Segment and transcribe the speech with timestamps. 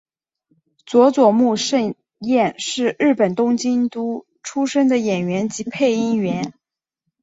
[0.87, 6.55] 佐佐木胜彦是日本东京都出身的演员及配音员。